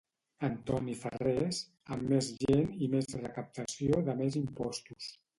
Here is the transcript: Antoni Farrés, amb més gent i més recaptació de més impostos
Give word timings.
Antoni 0.45 0.93
Farrés, 1.01 1.59
amb 1.95 2.09
més 2.13 2.29
gent 2.43 2.71
i 2.85 2.87
més 2.93 3.11
recaptació 3.25 4.01
de 4.09 4.17
més 4.23 4.39
impostos 4.41 5.11